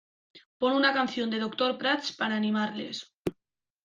[0.59, 2.97] Pon una canción de Doctor Prats para animarles.